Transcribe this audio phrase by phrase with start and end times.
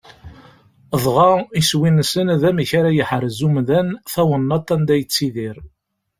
[1.03, 1.29] Dɣa,
[1.59, 5.57] iswi-nsen d amek ara yeḥrez umdan tawennaḍt anda yettidir.